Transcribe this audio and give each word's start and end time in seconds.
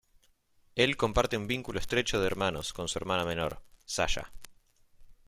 Él 0.73 0.97
comparte 0.97 1.37
un 1.37 1.45
vínculo 1.45 1.77
estrecho 1.77 2.19
de 2.19 2.25
hermanos 2.25 2.73
con 2.73 2.87
su 2.87 2.97
hermana 2.97 3.23
menor, 3.23 3.61
Sasha. 3.85 4.31